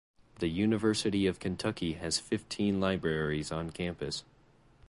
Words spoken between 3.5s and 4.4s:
on campus.